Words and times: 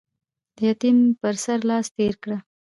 د 0.55 0.57
يتيم 0.67 0.97
پر 1.21 1.35
سر 1.43 1.59
لاس 1.69 1.85
تېر 1.97 2.13
کړه. 2.23 2.37